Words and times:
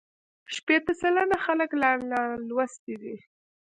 شپېته 0.55 0.93
سلنه 1.01 1.37
خلک 1.45 1.69
لا 1.81 1.91
نالوستي 2.09 2.95
دي. 3.01 3.15